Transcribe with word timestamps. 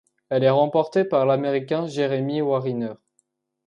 Elle 0.29 0.43
est 0.43 0.49
remportée 0.49 1.03
par 1.03 1.27
l'Américain 1.27 1.85
Jeremy 1.85 2.41
Wariner. 2.41 2.93